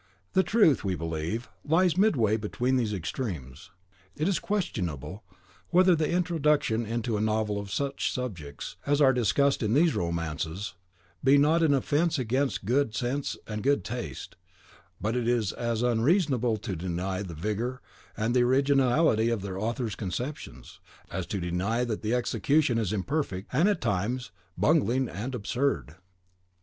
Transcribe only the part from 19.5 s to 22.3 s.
author's conceptions, as to deny that the